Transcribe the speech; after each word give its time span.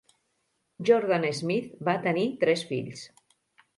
Jordan-Smith 0.89 1.75
va 1.91 1.97
tenir 2.09 2.27
tres 2.45 2.65
fills. 2.71 3.05